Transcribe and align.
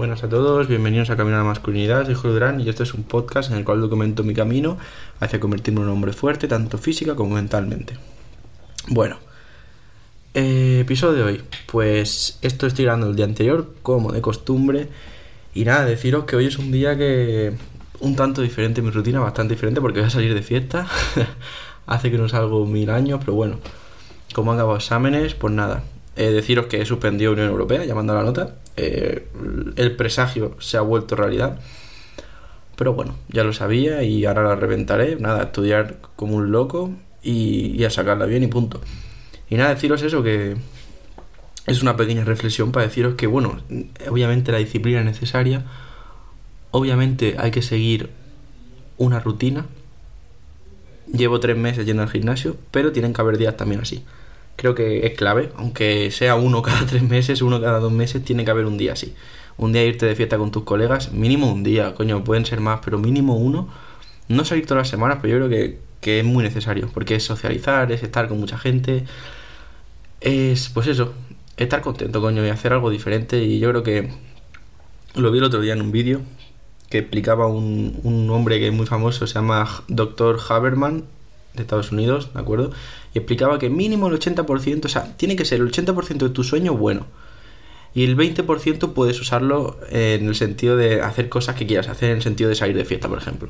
buenas 0.00 0.24
a 0.24 0.30
todos, 0.30 0.66
bienvenidos 0.66 1.10
a 1.10 1.16
Camino 1.18 1.36
a 1.36 1.40
la 1.40 1.44
Masculinidad, 1.44 2.06
soy 2.06 2.14
Julio 2.14 2.32
Durán 2.32 2.58
y 2.58 2.70
este 2.70 2.84
es 2.84 2.94
un 2.94 3.02
podcast 3.02 3.50
en 3.50 3.58
el 3.58 3.66
cual 3.66 3.82
documento 3.82 4.24
mi 4.24 4.32
camino 4.32 4.78
hacia 5.20 5.38
convertirme 5.38 5.80
en 5.80 5.88
un 5.88 5.92
hombre 5.92 6.14
fuerte, 6.14 6.48
tanto 6.48 6.78
física 6.78 7.14
como 7.14 7.34
mentalmente. 7.34 7.98
Bueno, 8.88 9.18
eh, 10.32 10.78
episodio 10.80 11.18
de 11.18 11.22
hoy, 11.22 11.42
pues 11.66 12.38
esto 12.40 12.66
estoy 12.66 12.86
grabando 12.86 13.10
el 13.10 13.14
día 13.14 13.26
anterior, 13.26 13.74
como 13.82 14.10
de 14.10 14.22
costumbre, 14.22 14.88
y 15.52 15.66
nada, 15.66 15.84
deciros 15.84 16.24
que 16.24 16.34
hoy 16.34 16.46
es 16.46 16.56
un 16.56 16.72
día 16.72 16.96
que 16.96 17.52
un 18.00 18.16
tanto 18.16 18.40
diferente, 18.40 18.80
mi 18.80 18.88
rutina 18.88 19.20
bastante 19.20 19.52
diferente 19.52 19.82
porque 19.82 20.00
voy 20.00 20.06
a 20.06 20.10
salir 20.10 20.32
de 20.32 20.40
fiesta, 20.40 20.88
hace 21.86 22.10
que 22.10 22.16
no 22.16 22.26
salgo 22.26 22.64
mil 22.64 22.88
años, 22.88 23.20
pero 23.20 23.34
bueno, 23.34 23.58
como 24.32 24.52
han 24.52 24.56
acabado 24.56 24.78
exámenes, 24.78 25.34
pues 25.34 25.52
nada, 25.52 25.82
eh, 26.16 26.32
deciros 26.32 26.66
que 26.66 26.80
he 26.80 26.86
suspendido 26.86 27.32
Unión 27.32 27.48
Europea, 27.48 27.84
llamando 27.84 28.12
a 28.12 28.16
la 28.16 28.22
nota. 28.24 28.56
Eh, 28.76 29.26
el 29.76 29.96
presagio 29.96 30.56
se 30.58 30.76
ha 30.76 30.80
vuelto 30.80 31.16
realidad. 31.16 31.58
Pero 32.76 32.94
bueno, 32.94 33.14
ya 33.28 33.44
lo 33.44 33.52
sabía 33.52 34.02
y 34.02 34.24
ahora 34.24 34.42
la 34.42 34.56
reventaré. 34.56 35.16
Nada, 35.16 35.44
estudiar 35.44 35.98
como 36.16 36.36
un 36.36 36.50
loco 36.50 36.90
y, 37.22 37.84
a 37.84 37.90
sacarla 37.90 38.26
bien 38.26 38.42
y 38.42 38.46
punto. 38.46 38.80
Y 39.48 39.56
nada, 39.56 39.74
deciros 39.74 40.02
eso, 40.02 40.22
que 40.22 40.56
es 41.66 41.82
una 41.82 41.96
pequeña 41.96 42.24
reflexión 42.24 42.72
para 42.72 42.86
deciros 42.86 43.14
que, 43.14 43.26
bueno, 43.26 43.60
obviamente 44.08 44.52
la 44.52 44.58
disciplina 44.58 45.00
es 45.00 45.04
necesaria. 45.04 45.64
Obviamente 46.70 47.36
hay 47.38 47.50
que 47.50 47.62
seguir 47.62 48.10
una 48.96 49.20
rutina. 49.20 49.66
Llevo 51.12 51.40
tres 51.40 51.56
meses 51.56 51.84
yendo 51.84 52.02
al 52.02 52.10
gimnasio, 52.10 52.56
pero 52.70 52.92
tienen 52.92 53.12
que 53.12 53.20
haber 53.20 53.36
días 53.36 53.56
también 53.56 53.80
así 53.80 54.04
creo 54.60 54.74
que 54.74 55.06
es 55.06 55.14
clave, 55.14 55.50
aunque 55.56 56.10
sea 56.10 56.34
uno 56.34 56.60
cada 56.68 56.84
tres 56.86 57.02
meses, 57.02 57.40
uno 57.42 57.60
cada 57.60 57.80
dos 57.80 57.92
meses, 57.92 58.22
tiene 58.24 58.44
que 58.44 58.50
haber 58.50 58.66
un 58.66 58.76
día 58.76 58.92
así. 58.92 59.14
Un 59.56 59.72
día 59.72 59.84
irte 59.84 60.06
de 60.06 60.14
fiesta 60.14 60.38
con 60.38 60.50
tus 60.50 60.64
colegas, 60.64 61.12
mínimo 61.12 61.50
un 61.50 61.62
día, 61.62 61.94
coño, 61.94 62.24
pueden 62.24 62.44
ser 62.46 62.60
más, 62.60 62.80
pero 62.84 62.98
mínimo 62.98 63.36
uno. 63.36 63.68
No 64.28 64.44
salir 64.44 64.66
todas 64.66 64.82
las 64.82 64.88
semanas, 64.88 65.18
pero 65.22 65.38
yo 65.38 65.46
creo 65.46 65.50
que, 65.50 65.78
que 66.00 66.20
es 66.20 66.24
muy 66.24 66.44
necesario, 66.44 66.90
porque 66.92 67.14
es 67.16 67.24
socializar, 67.24 67.90
es 67.90 68.02
estar 68.02 68.28
con 68.28 68.38
mucha 68.38 68.58
gente, 68.58 69.04
es, 70.20 70.68
pues 70.68 70.86
eso, 70.86 71.14
estar 71.56 71.80
contento, 71.82 72.20
coño, 72.20 72.44
y 72.46 72.50
hacer 72.50 72.72
algo 72.72 72.90
diferente. 72.90 73.42
Y 73.42 73.58
yo 73.60 73.70
creo 73.70 73.82
que 73.82 74.10
lo 75.14 75.30
vi 75.30 75.38
el 75.38 75.44
otro 75.44 75.60
día 75.60 75.72
en 75.72 75.82
un 75.82 75.92
vídeo 75.92 76.20
que 76.90 76.98
explicaba 76.98 77.46
un, 77.46 78.00
un 78.02 78.30
hombre 78.30 78.58
que 78.60 78.68
es 78.68 78.74
muy 78.74 78.86
famoso, 78.86 79.26
se 79.26 79.34
llama 79.34 79.66
Dr. 79.88 80.38
Haberman, 80.48 81.04
de 81.54 81.62
Estados 81.62 81.92
Unidos, 81.92 82.32
¿de 82.32 82.40
acuerdo? 82.40 82.70
Y 83.14 83.18
explicaba 83.18 83.58
que 83.58 83.70
mínimo 83.70 84.08
el 84.08 84.18
80%, 84.18 84.84
o 84.84 84.88
sea, 84.88 85.16
tiene 85.16 85.36
que 85.36 85.44
ser 85.44 85.60
el 85.60 85.70
80% 85.70 86.18
de 86.18 86.28
tu 86.30 86.44
sueño 86.44 86.76
bueno. 86.76 87.06
Y 87.92 88.04
el 88.04 88.16
20% 88.16 88.92
puedes 88.92 89.20
usarlo 89.20 89.78
en 89.90 90.28
el 90.28 90.36
sentido 90.36 90.76
de 90.76 91.00
hacer 91.02 91.28
cosas 91.28 91.56
que 91.56 91.66
quieras 91.66 91.88
hacer, 91.88 92.10
en 92.10 92.16
el 92.18 92.22
sentido 92.22 92.48
de 92.48 92.54
salir 92.54 92.76
de 92.76 92.84
fiesta, 92.84 93.08
por 93.08 93.18
ejemplo. 93.18 93.48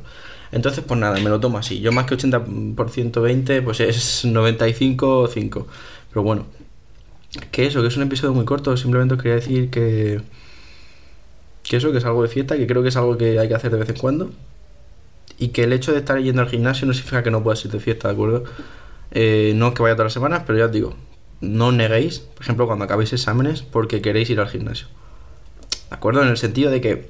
Entonces, 0.51 0.83
pues 0.85 0.99
nada, 0.99 1.19
me 1.19 1.29
lo 1.29 1.39
tomo 1.39 1.59
así. 1.59 1.79
Yo 1.79 1.91
más 1.91 2.05
que 2.05 2.17
80% 2.17 3.21
20, 3.21 3.61
pues 3.61 3.79
es 3.79 4.25
95 4.25 5.27
5. 5.31 5.67
Pero 6.09 6.23
bueno, 6.23 6.47
que 7.51 7.67
eso, 7.67 7.81
que 7.81 7.87
es 7.87 7.97
un 7.97 8.03
episodio 8.03 8.33
muy 8.33 8.45
corto, 8.45 8.75
simplemente 8.77 9.13
os 9.13 9.21
quería 9.21 9.35
decir 9.35 9.69
que... 9.69 10.21
Que 11.63 11.77
eso, 11.77 11.91
que 11.91 11.99
es 11.99 12.05
algo 12.05 12.23
de 12.23 12.27
fiesta, 12.27 12.57
que 12.57 12.65
creo 12.65 12.81
que 12.81 12.89
es 12.89 12.97
algo 12.97 13.17
que 13.17 13.37
hay 13.37 13.47
que 13.47 13.53
hacer 13.53 13.71
de 13.71 13.77
vez 13.77 13.89
en 13.89 13.97
cuando 13.97 14.31
y 15.41 15.47
que 15.47 15.63
el 15.63 15.73
hecho 15.73 15.91
de 15.91 15.97
estar 15.97 16.19
yendo 16.19 16.43
al 16.43 16.49
gimnasio 16.49 16.85
no 16.85 16.93
significa 16.93 17.23
que 17.23 17.31
no 17.31 17.41
puedas 17.41 17.65
ir 17.65 17.71
de 17.71 17.79
fiesta, 17.79 18.09
¿de 18.09 18.13
acuerdo? 18.13 18.43
Eh, 19.09 19.53
no 19.55 19.73
que 19.73 19.81
vaya 19.81 19.95
todas 19.95 20.05
las 20.05 20.13
semanas, 20.13 20.43
pero 20.45 20.59
ya 20.59 20.65
os 20.65 20.71
digo, 20.71 20.95
no 21.41 21.71
neguéis, 21.71 22.19
por 22.19 22.43
ejemplo, 22.43 22.67
cuando 22.67 22.85
acabéis 22.85 23.11
exámenes 23.11 23.63
porque 23.63 24.03
queréis 24.03 24.29
ir 24.29 24.39
al 24.39 24.47
gimnasio. 24.47 24.85
¿De 25.89 25.95
acuerdo? 25.95 26.21
En 26.21 26.27
el 26.29 26.37
sentido 26.37 26.69
de 26.69 26.79
que, 26.79 27.09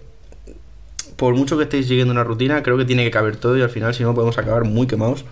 por 1.17 1.35
mucho 1.35 1.57
que 1.57 1.63
estéis 1.63 1.89
siguiendo 1.89 2.13
una 2.13 2.23
rutina, 2.23 2.63
creo 2.63 2.77
que 2.77 2.85
tiene 2.85 3.03
que 3.03 3.11
caber 3.11 3.35
todo 3.35 3.57
y 3.57 3.63
al 3.63 3.69
final, 3.69 3.93
si 3.93 4.03
no, 4.03 4.15
podemos 4.15 4.37
acabar 4.37 4.63
muy 4.63 4.87
quemados. 4.87 5.25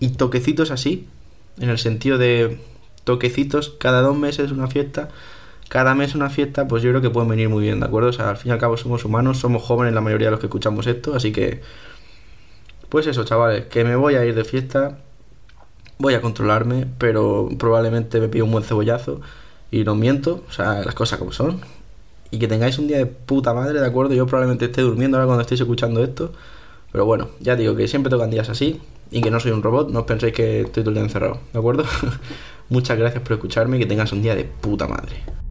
Y 0.00 0.12
toquecitos 0.12 0.70
así, 0.70 1.06
en 1.60 1.68
el 1.68 1.76
sentido 1.76 2.16
de 2.16 2.58
toquecitos, 3.04 3.76
cada 3.78 4.00
dos 4.00 4.16
meses 4.16 4.50
una 4.50 4.66
fiesta, 4.66 5.10
cada 5.68 5.94
mes 5.94 6.14
una 6.14 6.30
fiesta, 6.30 6.66
pues 6.66 6.82
yo 6.82 6.88
creo 6.88 7.02
que 7.02 7.10
pueden 7.10 7.28
venir 7.28 7.50
muy 7.50 7.64
bien, 7.64 7.80
¿de 7.80 7.86
acuerdo? 7.86 8.08
O 8.08 8.12
sea, 8.14 8.30
al 8.30 8.38
fin 8.38 8.48
y 8.48 8.52
al 8.54 8.58
cabo 8.58 8.78
somos 8.78 9.04
humanos, 9.04 9.40
somos 9.40 9.62
jóvenes 9.62 9.92
la 9.92 10.00
mayoría 10.00 10.28
de 10.28 10.30
los 10.30 10.40
que 10.40 10.46
escuchamos 10.46 10.86
esto, 10.86 11.14
así 11.14 11.32
que 11.32 11.60
pues 12.88 13.06
eso, 13.06 13.24
chavales, 13.24 13.66
que 13.66 13.84
me 13.84 13.96
voy 13.96 14.14
a 14.14 14.24
ir 14.24 14.34
de 14.34 14.44
fiesta, 14.44 14.98
voy 15.98 16.14
a 16.14 16.20
controlarme, 16.20 16.86
pero 16.98 17.48
probablemente 17.58 18.20
me 18.20 18.28
pido 18.28 18.44
un 18.44 18.52
buen 18.52 18.64
cebollazo 18.64 19.20
y 19.70 19.84
no 19.84 19.94
miento, 19.94 20.44
o 20.48 20.52
sea, 20.52 20.82
las 20.84 20.94
cosas 20.94 21.18
como 21.18 21.32
son. 21.32 21.60
Y 22.30 22.38
que 22.38 22.48
tengáis 22.48 22.78
un 22.78 22.88
día 22.88 22.98
de 22.98 23.06
puta 23.06 23.54
madre, 23.54 23.80
¿de 23.80 23.86
acuerdo? 23.86 24.14
Yo 24.14 24.26
probablemente 24.26 24.66
esté 24.66 24.82
durmiendo 24.82 25.16
ahora 25.16 25.26
cuando 25.26 25.42
estéis 25.42 25.60
escuchando 25.60 26.02
esto, 26.02 26.32
pero 26.92 27.04
bueno, 27.04 27.28
ya 27.40 27.56
digo 27.56 27.76
que 27.76 27.88
siempre 27.88 28.10
tocan 28.10 28.30
días 28.30 28.48
así 28.48 28.80
y 29.10 29.20
que 29.20 29.30
no 29.30 29.40
soy 29.40 29.52
un 29.52 29.62
robot, 29.62 29.90
no 29.90 30.00
os 30.00 30.06
penséis 30.06 30.32
que 30.32 30.62
estoy 30.62 30.82
todo 30.82 30.90
el 30.90 30.94
día 30.94 31.04
encerrado, 31.04 31.38
¿de 31.52 31.58
acuerdo? 31.58 31.84
Muchas 32.68 32.98
gracias 32.98 33.22
por 33.22 33.34
escucharme 33.34 33.76
y 33.76 33.80
que 33.80 33.86
tengas 33.86 34.12
un 34.12 34.22
día 34.22 34.34
de 34.34 34.44
puta 34.44 34.88
madre. 34.88 35.45